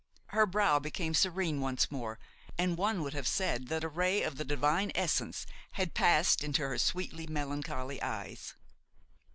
Her 0.29 0.47
brow 0.47 0.79
became 0.79 1.13
serene 1.13 1.61
once 1.61 1.91
more, 1.91 2.17
and 2.57 2.75
one 2.75 3.03
would 3.03 3.13
have 3.13 3.27
said 3.27 3.67
that 3.67 3.83
a 3.83 3.87
ray 3.87 4.23
of 4.23 4.35
the 4.37 4.43
Divine 4.43 4.91
essence 4.95 5.45
had 5.73 5.93
passed 5.93 6.43
into 6.43 6.63
her 6.63 6.79
sweetly 6.79 7.27
melancholy 7.27 8.01
eyes. 8.01 8.55